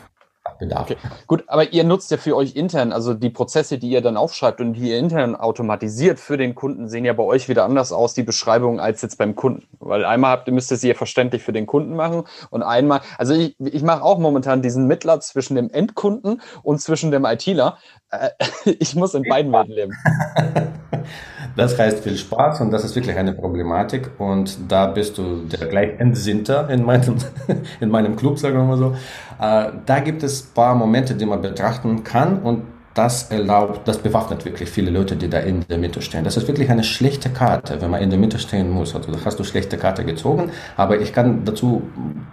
[0.60, 0.92] Bedarf.
[0.92, 0.98] Okay.
[1.28, 4.60] Gut, aber ihr nutzt ja für euch intern, also die Prozesse, die ihr dann aufschreibt
[4.62, 8.14] und die ihr intern automatisiert für den Kunden, sehen ja bei euch wieder anders aus,
[8.14, 9.64] die Beschreibung, als jetzt beim Kunden.
[9.80, 13.02] Weil einmal habt ihr, müsst ihr sie ja verständlich für den Kunden machen und einmal,
[13.18, 17.78] also ich, ich mache auch momentan diesen Mittler zwischen dem Endkunden und zwischen dem ITler.
[18.10, 18.30] Äh,
[18.80, 19.94] ich muss in beiden Welten leben.
[21.58, 25.68] Das heißt viel Spaß und das ist wirklich eine Problematik und da bist du der
[25.68, 27.16] gleich Entsinnter in meinem,
[27.80, 28.96] in meinem Club, sagen wir mal so.
[29.42, 32.62] Äh, da gibt es paar Momente, die man betrachten kann und
[32.98, 36.24] das erlaubt, das bewaffnet wirklich viele Leute, die da in der Mitte stehen.
[36.24, 38.96] Das ist wirklich eine schlechte Karte, wenn man in der Mitte stehen muss.
[38.96, 41.84] Also da hast du schlechte Karte gezogen, aber ich kann dazu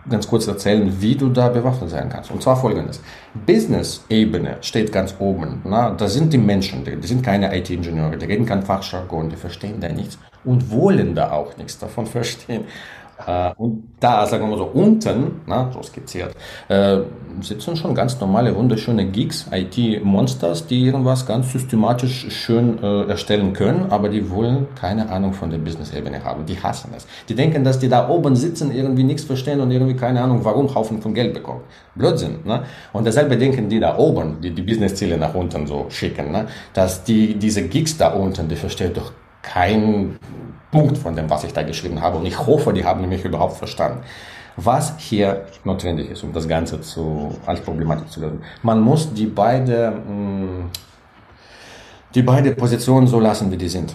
[0.09, 2.31] ganz kurz erzählen, wie du da bewaffnet sein kannst.
[2.31, 3.03] Und zwar folgendes.
[3.47, 5.61] Business-Ebene steht ganz oben.
[5.65, 9.37] Na, da sind die Menschen, die, die sind keine IT-Ingenieure, die reden kein Fachjargon, die
[9.37, 12.65] verstehen da nichts und wollen da auch nichts davon verstehen.
[13.27, 16.35] Äh, und da, sagen wir so, unten, na, so skizziert,
[16.69, 16.99] äh,
[17.41, 23.87] sitzen schon ganz normale, wunderschöne Geeks, IT-Monsters, die irgendwas ganz systematisch schön äh, erstellen können,
[23.91, 26.47] aber die wollen keine Ahnung von der Business-Ebene haben.
[26.47, 27.07] Die hassen es.
[27.29, 30.75] Die denken, dass die da oben sitzen, irgendwie nichts verstehen und irgendwie keine Ahnung, warum
[30.75, 31.61] Haufen von Geld bekommen.
[31.95, 32.39] Blödsinn.
[32.45, 32.63] Ne?
[32.93, 36.47] Und dasselbe denken die da oben, die die Business-Ziele nach unten so schicken, ne?
[36.73, 39.13] dass die, diese Geeks da unten, die verstehen doch
[39.45, 40.19] kein
[40.71, 42.19] Punkt von dem, was ich da geschrieben habe.
[42.19, 44.01] Und ich hoffe, die haben mich überhaupt verstanden.
[44.57, 48.43] Was hier notwendig ist, um das Ganze zu, als Problematik zu lösen.
[48.63, 50.71] Man muss die beide, mm,
[52.15, 53.95] die beide Positionen so lassen, wie die sind.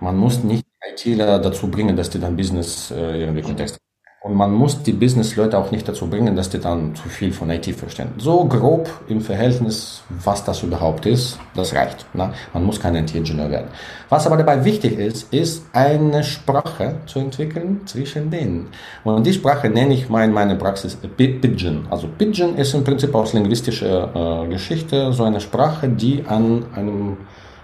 [0.00, 3.78] Man muss nicht ITler dazu bringen, dass die dann Business äh, irgendwie Kontext
[4.20, 7.50] und man muss die Business-Leute auch nicht dazu bringen, dass die dann zu viel von
[7.50, 8.08] IT verstehen.
[8.18, 12.04] So grob im Verhältnis, was das überhaupt ist, das reicht.
[12.14, 12.32] Ne?
[12.52, 13.68] Man muss kein IT-Ingenieur werden.
[14.08, 18.70] Was aber dabei wichtig ist, ist eine Sprache zu entwickeln zwischen denen.
[19.04, 21.86] Und die Sprache nenne ich mal in meiner Praxis Pidgin.
[21.88, 27.18] Also Pidgin ist im Prinzip aus linguistischer äh, Geschichte so eine Sprache, die an, einem,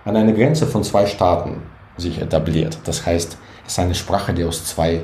[0.05, 1.63] an einer Grenze von zwei Staaten
[1.97, 2.79] sich etabliert.
[2.85, 5.03] Das heißt, es ist eine Sprache, die aus zwei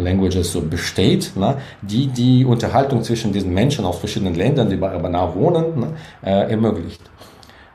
[0.00, 4.96] Languages so besteht, ne, die die Unterhaltung zwischen diesen Menschen aus verschiedenen Ländern, die bei
[4.96, 5.86] nah wohnen, ne,
[6.22, 7.02] äh, ermöglicht.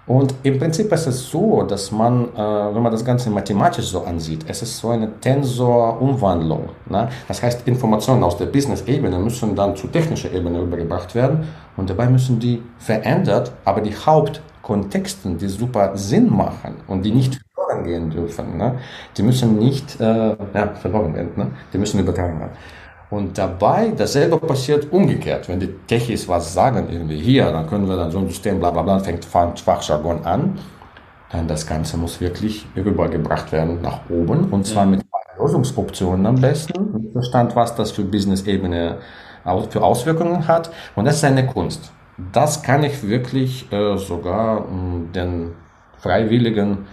[0.08, 4.04] Und im Prinzip ist es so, dass man, äh, wenn man das Ganze mathematisch so
[4.04, 6.70] ansieht, es ist so eine Tensor-Umwandlung.
[6.88, 7.10] Ne?
[7.28, 12.08] Das heißt, Informationen aus der Business-Ebene müssen dann zur technischen Ebene übergebracht werden und dabei
[12.08, 17.42] müssen die verändert, aber die Hauptkontexten, die super Sinn machen und die nicht
[17.76, 18.58] verloren gehen dürfen.
[18.58, 18.80] Ne?
[19.18, 21.48] Die müssen nicht äh, ja, verloren werden, ne?
[21.74, 22.52] die müssen übertragen werden.
[23.10, 25.48] Und dabei, dasselbe passiert umgekehrt.
[25.48, 28.72] Wenn die Techis was sagen, irgendwie hier, dann können wir dann so ein System, bla
[28.72, 30.58] bla bla, fängt Fachjargon an,
[31.32, 35.04] dann das Ganze muss wirklich rübergebracht werden nach oben und zwar mit
[35.38, 38.98] Lösungsoptionen am besten, Verstand, was das für Business-Ebene
[39.70, 40.72] für Auswirkungen hat.
[40.96, 41.92] Und das ist eine Kunst.
[42.32, 45.52] Das kann ich wirklich äh, sogar mh, den
[46.06, 46.86] Freiwilligen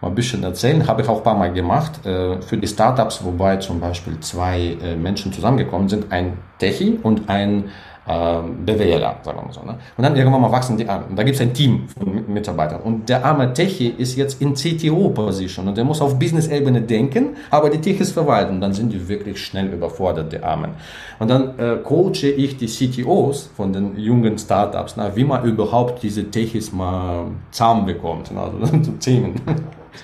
[0.00, 0.86] mal ein bisschen erzählen.
[0.86, 4.76] Habe ich auch ein paar Mal gemacht äh, für die Startups, wobei zum Beispiel zwei
[4.82, 7.70] äh, Menschen zusammengekommen sind, ein Techie und ein
[8.08, 9.62] äh, BWLer, sagen wir mal so.
[9.62, 9.74] Ne?
[9.96, 11.04] Und dann irgendwann mal wachsen die an.
[11.10, 12.80] Und da gibt es ein Team von Mitarbeitern.
[12.80, 17.68] Und der arme Techie ist jetzt in CTO-Position und der muss auf Business-Ebene denken, aber
[17.68, 18.60] die Techies verwalten.
[18.60, 20.70] Dann sind die wirklich schnell überfordert, die Armen.
[21.18, 26.02] Und dann äh, coache ich die CTOs von den jungen Startups, na, wie man überhaupt
[26.02, 28.40] diese Techies mal zahm bekommt, ne?
[28.40, 29.34] also zu Themen.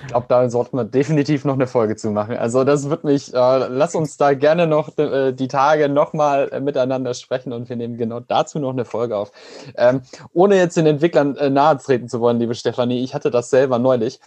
[0.01, 2.37] Ich glaube, da sollten wir definitiv noch eine Folge zu machen.
[2.37, 6.59] Also das wird mich, äh, lass uns da gerne noch äh, die Tage nochmal äh,
[6.59, 9.31] miteinander sprechen und wir nehmen genau dazu noch eine Folge auf.
[9.77, 10.01] Ähm,
[10.33, 13.79] ohne jetzt den Entwicklern äh, nahe treten zu wollen, liebe Stefanie, ich hatte das selber
[13.79, 14.19] neulich.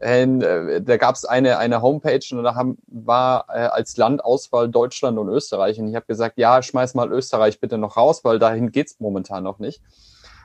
[0.00, 4.68] Ähm, äh, da gab es eine, eine Homepage und da haben, war äh, als Landauswahl
[4.68, 5.80] Deutschland und Österreich.
[5.80, 9.42] Und ich habe gesagt, ja, schmeiß mal Österreich bitte noch raus, weil dahin geht's momentan
[9.42, 9.82] noch nicht.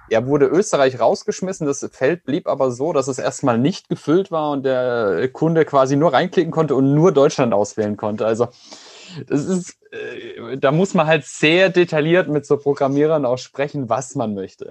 [0.10, 1.66] Er wurde Österreich rausgeschmissen.
[1.66, 5.96] Das Feld blieb aber so, dass es erstmal nicht gefüllt war und der Kunde quasi
[5.96, 8.26] nur reinklicken konnte und nur Deutschland auswählen konnte.
[8.26, 8.48] Also
[9.28, 14.16] das ist, äh, da muss man halt sehr detailliert mit so Programmierern auch sprechen, was
[14.16, 14.70] man möchte.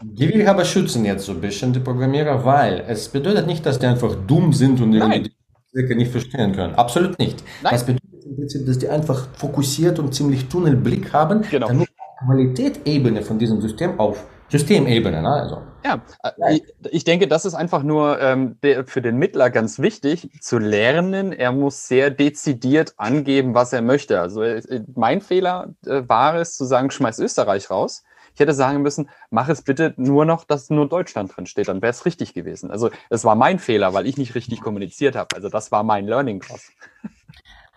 [0.00, 3.66] Die will ich aber schützen jetzt so ein bisschen, die Programmierer, weil es bedeutet nicht,
[3.66, 5.32] dass die einfach dumm sind und die
[5.72, 6.74] Zwecke nicht verstehen können.
[6.76, 7.42] Absolut nicht.
[7.62, 7.72] Nein.
[7.72, 11.66] Das bedeutet im Prinzip, dass die einfach fokussiert und ziemlich Tunnelblick haben, genau.
[11.66, 11.88] damit
[12.24, 15.22] Qualitätsebene von diesem System auf Systemebene.
[15.22, 15.28] Ne?
[15.28, 20.30] Also, ja, äh, ich, denke, das ist einfach nur ähm, für den Mittler ganz wichtig
[20.40, 21.32] zu lernen.
[21.32, 24.20] Er muss sehr dezidiert angeben, was er möchte.
[24.20, 28.04] Also äh, mein Fehler äh, war es zu sagen, schmeiß Österreich raus.
[28.34, 31.82] Ich hätte sagen müssen, mach es bitte nur noch, dass nur Deutschland drin steht, dann
[31.82, 32.70] wäre es richtig gewesen.
[32.70, 35.34] Also es war mein Fehler, weil ich nicht richtig kommuniziert habe.
[35.34, 36.70] Also das war mein Learning Cross.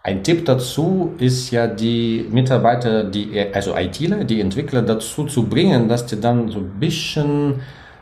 [0.03, 5.87] Ein Tipp dazu ist ja die Mitarbeiter, die, also ITler, die Entwickler dazu zu bringen,
[5.87, 7.61] dass die dann so ein bisschen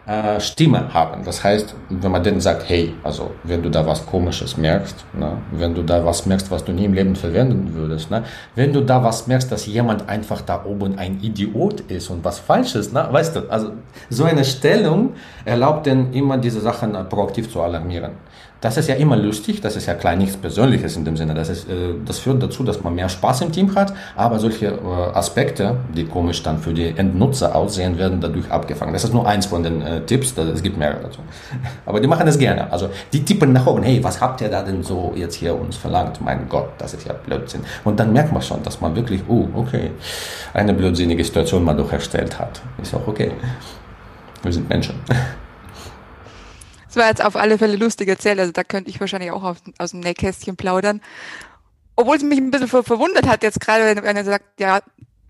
[0.10, 1.26] äh, Stimme haben.
[1.26, 5.40] Das heißt, wenn man denen sagt, hey, also wenn du da was Komisches merkst, ne,
[5.52, 8.24] wenn du da was merkst, was du nie im Leben verwenden würdest, ne,
[8.56, 12.40] wenn du da was merkst, dass jemand einfach da oben ein Idiot ist und was
[12.40, 13.74] Falsches, ne, weißt du, also
[14.10, 18.14] so eine Stellung erlaubt denn immer diese Sachen proaktiv zu alarmieren.
[18.62, 21.34] Das ist ja immer lustig, das ist ja klar nichts Persönliches in dem Sinne.
[21.34, 24.68] Das, ist, äh, das führt dazu, dass man mehr Spaß im Team hat, aber solche
[24.68, 28.92] äh, Aspekte, die komisch dann für die Endnutzer aussehen, werden dadurch abgefangen.
[28.92, 31.20] Das ist nur eins von den äh, Tipps, es gibt mehrere dazu.
[31.86, 32.72] Aber die machen das gerne.
[32.72, 35.78] Also die tippen nach oben, hey, was habt ihr da denn so jetzt hier uns
[35.78, 36.20] verlangt?
[36.22, 37.62] Mein Gott, das ist ja Blödsinn.
[37.86, 39.92] Und dann merkt man schon, dass man wirklich, oh, okay,
[40.54, 42.62] eine blödsinnige Situation mal doch erstellt hat.
[42.82, 43.32] Ist auch okay.
[44.44, 44.96] Wir sind Menschen.
[47.00, 49.92] War jetzt auf alle Fälle lustig erzählt, also da könnte ich wahrscheinlich auch auf, aus
[49.92, 51.02] dem Nähkästchen plaudern.
[51.96, 54.82] obwohl es mich ein bisschen verwundert hat jetzt gerade, wenn einer sagt, ja,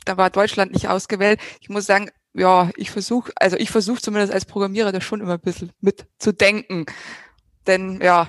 [0.06, 1.40] da war Deutschland nicht ausgewählt.
[1.62, 5.34] Ich muss sagen, ja, ich versuche, also ich versuche zumindest als Programmierer das schon immer
[5.34, 6.86] ein bisschen mitzudenken.
[7.68, 8.28] Denn ja,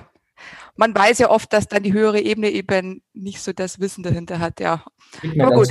[0.75, 4.39] man weiß ja oft, dass dann die höhere Ebene eben nicht so das Wissen dahinter
[4.39, 4.83] hat, ja.
[5.39, 5.69] Aber gut.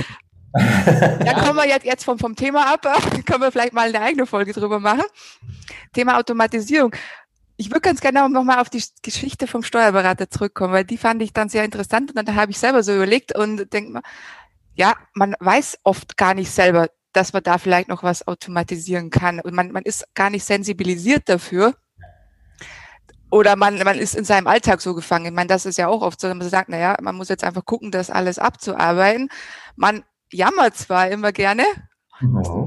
[0.53, 2.81] Dann kommen wir jetzt, jetzt vom, vom Thema ab,
[3.25, 5.03] können wir vielleicht mal eine eigene Folge drüber machen.
[5.93, 6.93] Thema Automatisierung.
[7.61, 11.31] Ich würde ganz gerne nochmal auf die Geschichte vom Steuerberater zurückkommen, weil die fand ich
[11.31, 14.01] dann sehr interessant und dann habe ich selber so überlegt und denke mal,
[14.73, 19.39] ja, man weiß oft gar nicht selber, dass man da vielleicht noch was automatisieren kann
[19.39, 21.75] und man, man ist gar nicht sensibilisiert dafür.
[23.29, 25.27] Oder man, man ist in seinem Alltag so gefangen.
[25.27, 27.43] Ich meine, das ist ja auch oft so, dass man sagt, naja, man muss jetzt
[27.43, 29.29] einfach gucken, das alles abzuarbeiten.
[29.75, 31.65] Man jammert zwar immer gerne.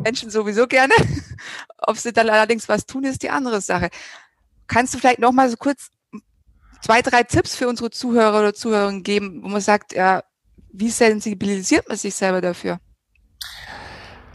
[0.04, 0.94] Menschen sowieso gerne.
[1.78, 3.90] Ob sie dann allerdings was tun, ist die andere Sache.
[4.66, 5.90] Kannst du vielleicht noch mal so kurz
[6.82, 10.22] zwei, drei Tipps für unsere Zuhörer oder Zuhörerinnen geben, wo man sagt, ja,
[10.72, 12.78] wie sensibilisiert man sich selber dafür?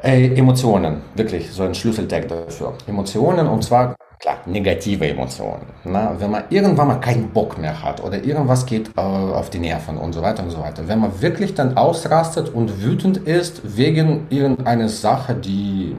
[0.01, 2.73] Äh, Emotionen, wirklich so ein Schlüsseltext dafür.
[2.87, 5.65] Emotionen und zwar klar, negative Emotionen.
[5.83, 9.59] Na, wenn man irgendwann mal keinen Bock mehr hat oder irgendwas geht äh, auf die
[9.59, 10.87] Nerven und so weiter und so weiter.
[10.87, 15.95] Wenn man wirklich dann ausrastet und wütend ist wegen irgendeiner Sache, die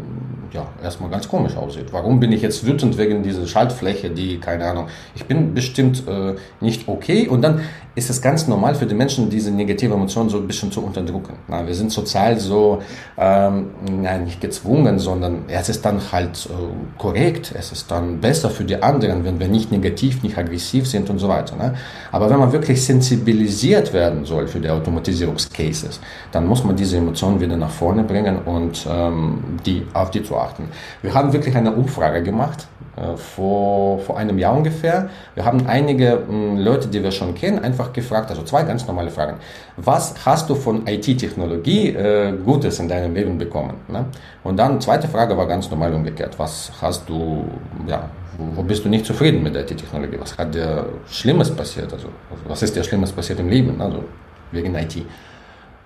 [0.53, 1.93] ja, erstmal ganz komisch aussieht.
[1.93, 6.35] Warum bin ich jetzt wütend wegen dieser Schaltfläche, die, keine Ahnung, ich bin bestimmt äh,
[6.61, 7.61] nicht okay und dann
[7.95, 11.35] ist es ganz normal für die Menschen, diese negative Emotionen so ein bisschen zu unterdrücken.
[11.49, 12.81] Na, wir sind sozial so,
[13.19, 18.49] ähm, nein, nicht gezwungen, sondern es ist dann halt äh, korrekt, es ist dann besser
[18.49, 21.57] für die anderen, wenn wir nicht negativ, nicht aggressiv sind und so weiter.
[21.57, 21.75] Ne?
[22.13, 27.41] Aber wenn man wirklich sensibilisiert werden soll für die Automatisierungscases, dann muss man diese Emotionen
[27.41, 30.69] wieder nach vorne bringen und ähm, die, auf die zu achten.
[31.03, 35.09] Wir haben wirklich eine Umfrage gemacht äh, vor, vor einem Jahr ungefähr.
[35.35, 39.11] Wir haben einige mh, Leute, die wir schon kennen, einfach gefragt, also zwei ganz normale
[39.11, 39.37] Fragen.
[39.77, 43.75] Was hast du von IT-Technologie äh, Gutes in deinem Leben bekommen?
[43.89, 44.07] Ne?
[44.43, 46.39] Und dann zweite Frage war ganz normal umgekehrt.
[46.39, 47.45] Was hast du,
[47.87, 50.19] ja, wo, bist du nicht zufrieden mit der IT-Technologie?
[50.21, 51.93] Was hat dir Schlimmes passiert?
[51.93, 52.09] Also,
[52.47, 53.81] was ist dir Schlimmes passiert im Leben?
[53.81, 54.05] Also
[54.53, 55.05] wegen IT.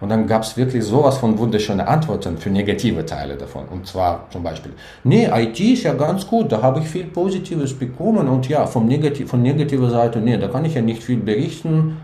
[0.04, 3.64] Und dann gab es wirklich sowas von wunderschönen Antworten für negative Teile davon.
[3.72, 7.72] Und zwar zum Beispiel, nee, IT ist ja ganz gut, da habe ich viel Positives
[7.72, 11.16] bekommen und ja, vom Negativ, von negativer Seite, nee, da kann ich ja nicht viel
[11.16, 11.96] berichten.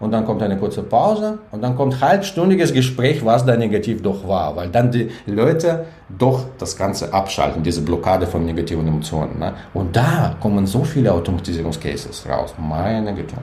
[0.00, 4.26] Und dann kommt eine kurze Pause und dann kommt halbstündiges Gespräch, was da negativ doch
[4.26, 9.38] war, weil dann die Leute doch das Ganze abschalten, diese Blockade von negativen Emotionen.
[9.38, 9.52] Ne?
[9.74, 12.52] Und da kommen so viele Automatisierungscases raus.
[12.58, 13.36] Meine Güte.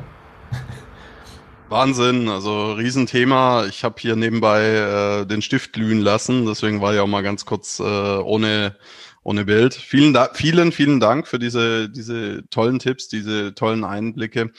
[1.72, 3.66] Wahnsinn, also Riesenthema.
[3.66, 7.46] Ich habe hier nebenbei äh, den Stift glühen lassen, deswegen war ich auch mal ganz
[7.46, 8.76] kurz äh, ohne
[9.24, 9.76] ohne Bild.
[9.76, 14.52] Vielen, da vielen, vielen Dank für diese, diese tollen Tipps, diese tollen Einblicke.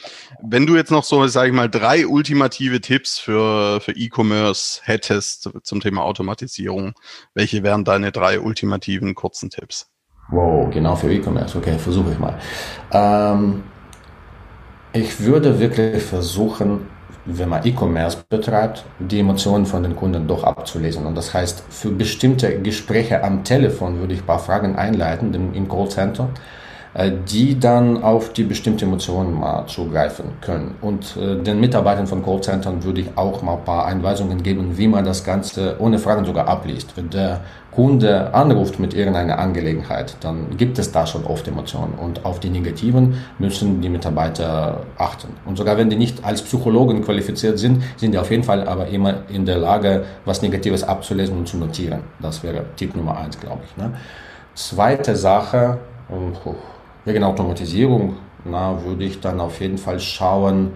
[0.42, 5.50] Wenn du jetzt noch so, sage ich mal, drei ultimative Tipps für, für E-Commerce hättest
[5.64, 6.94] zum Thema Automatisierung,
[7.34, 9.90] welche wären deine drei ultimativen kurzen Tipps?
[10.30, 11.58] Wow, genau für E-Commerce.
[11.58, 12.38] Okay, versuche ich mal.
[12.92, 13.64] Ähm,
[14.92, 16.86] ich würde wirklich versuchen,
[17.24, 21.06] wenn man E-Commerce betreibt, die Emotionen von den Kunden doch abzulesen.
[21.06, 25.68] Und das heißt, für bestimmte Gespräche am Telefon würde ich ein paar Fragen einleiten im
[25.68, 26.38] Callcenter, äh,
[26.94, 30.74] die dann auf die bestimmte Emotionen mal zugreifen können.
[30.82, 34.88] Und äh, den Mitarbeitern von Callcentern würde ich auch mal ein paar Einweisungen geben, wie
[34.88, 36.94] man das Ganze ohne Fragen sogar abliest.
[36.96, 41.94] Wenn der Kunde anruft mit irgendeiner Angelegenheit, dann gibt es da schon oft Emotionen.
[41.94, 45.28] Und auf die negativen müssen die Mitarbeiter achten.
[45.46, 48.88] Und sogar wenn die nicht als Psychologen qualifiziert sind, sind die auf jeden Fall aber
[48.88, 52.00] immer in der Lage, was Negatives abzulesen und zu notieren.
[52.20, 53.74] Das wäre Tipp Nummer eins, glaube ich.
[53.78, 53.94] Ne?
[54.54, 55.78] Zweite Sache,
[57.04, 60.72] wegen Automatisierung, na, würde ich dann auf jeden Fall schauen,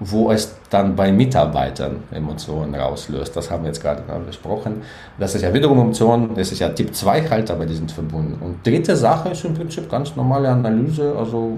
[0.00, 3.36] wo es dann bei Mitarbeitern Emotionen rauslöst.
[3.36, 4.82] Das haben wir jetzt gerade besprochen.
[5.18, 8.38] Das ist ja wiederum Emotionen, das ist ja Tipp 2 halt, aber die sind verbunden.
[8.40, 11.56] Und dritte Sache ist im Prinzip ganz normale Analyse, also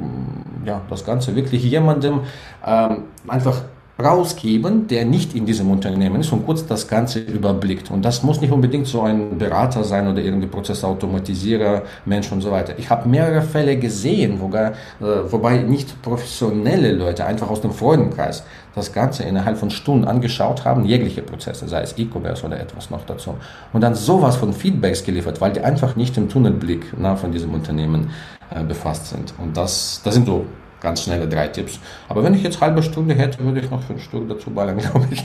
[0.65, 2.21] ja, das Ganze wirklich jemandem
[2.67, 3.63] ähm, einfach
[4.03, 7.91] rausgeben, der nicht in diesem Unternehmen ist und kurz das Ganze überblickt.
[7.91, 12.51] Und das muss nicht unbedingt so ein Berater sein oder irgendein Prozessautomatisierer, Mensch und so
[12.51, 12.75] weiter.
[12.77, 18.43] Ich habe mehrere Fälle gesehen, wobei, äh, wobei nicht professionelle Leute, einfach aus dem Freundenkreis,
[18.75, 23.05] das Ganze innerhalb von Stunden angeschaut haben, jegliche Prozesse, sei es E-Commerce oder etwas noch
[23.07, 23.37] dazu.
[23.73, 27.55] Und dann sowas von Feedbacks geliefert, weil die einfach nicht im Tunnelblick na, von diesem
[27.55, 28.11] Unternehmen
[28.51, 29.35] äh, befasst sind.
[29.39, 30.47] Und das, das sind so
[30.85, 31.81] ganz schnelle drei Tipps.
[32.09, 35.09] Aber wenn ich jetzt halbe Stunde hätte, würde ich noch fünf Stück dazu ballern, glaube
[35.11, 35.25] ich.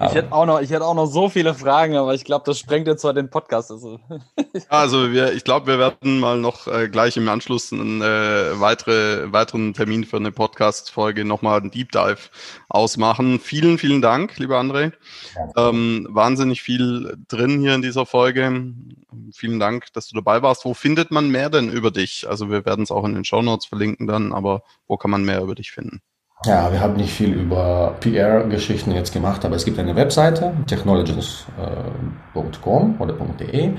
[0.00, 2.58] ich hätte auch noch, ich hätte auch noch so viele Fragen, aber ich glaube, das
[2.58, 3.70] sprengt jetzt zwar den Podcast.
[3.70, 4.00] Also,
[4.68, 9.30] also wir, ich glaube, wir werden mal noch äh, gleich im Anschluss einen äh, weitere,
[9.30, 12.30] weiteren Termin für eine Podcast-Folge nochmal einen Deep Dive
[12.70, 13.38] ausmachen.
[13.38, 14.92] Vielen, vielen Dank, lieber André.
[15.56, 18.72] Ähm, wahnsinnig viel drin hier in dieser Folge.
[19.32, 20.64] Vielen Dank, dass du dabei warst.
[20.64, 22.26] Wo findet man mehr denn über dich?
[22.28, 25.24] Also wir werden es auch in den Show Notes verlinken dann, aber wo kann man
[25.24, 26.00] mehr über dich finden?
[26.44, 32.94] Ja, wir haben nicht viel über PR-Geschichten jetzt gemacht, aber es gibt eine Webseite, technologies.com
[33.00, 33.66] oder .de.
[33.66, 33.76] Mhm.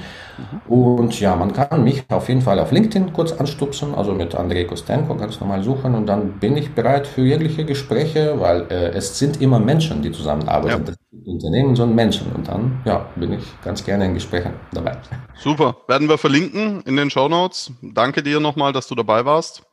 [0.67, 4.65] Und ja, man kann mich auf jeden Fall auf LinkedIn kurz anstupsen, also mit Andrei
[4.65, 9.17] Kostenko ganz normal suchen und dann bin ich bereit für jegliche Gespräche, weil äh, es
[9.17, 10.83] sind immer Menschen, die zusammenarbeiten.
[10.85, 10.93] Ja.
[11.25, 12.31] Unternehmen, sondern Menschen.
[12.33, 14.97] Und dann ja, bin ich ganz gerne in Gesprächen dabei.
[15.37, 15.77] Super.
[15.87, 17.71] Werden wir verlinken in den Show Notes.
[17.81, 19.63] Danke dir nochmal, dass du dabei warst.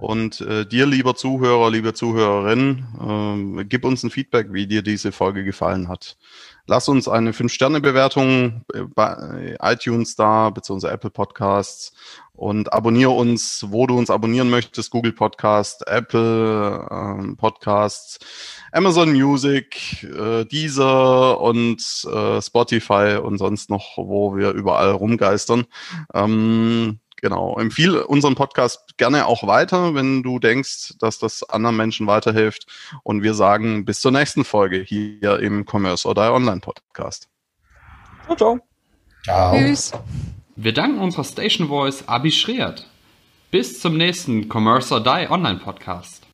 [0.00, 5.12] Und äh, dir, lieber Zuhörer, liebe Zuhörerin, äh, gib uns ein Feedback, wie dir diese
[5.12, 6.16] Folge gefallen hat.
[6.66, 8.64] Lass uns eine 5-Sterne-Bewertung
[8.94, 11.92] bei iTunes da, beziehungsweise Apple Podcasts
[12.40, 18.18] und abonniere uns, wo du uns abonnieren möchtest, Google Podcast, Apple ähm, Podcasts,
[18.72, 25.66] Amazon Music, äh, Deezer und äh, Spotify und sonst noch, wo wir überall rumgeistern.
[26.14, 27.56] Ähm, Genau.
[27.58, 32.66] Empfiehl unseren Podcast gerne auch weiter, wenn du denkst, dass das anderen Menschen weiterhilft.
[33.02, 37.28] Und wir sagen bis zur nächsten Folge hier im Commerce or Die Online Podcast.
[38.24, 38.60] Ciao, ciao.
[39.24, 39.56] Ciao.
[39.56, 39.92] Tschüss.
[40.56, 42.86] Wir danken unserer Station Voice Abi Schreert.
[43.50, 46.26] Bis zum nächsten Commerce or Die Online Podcast.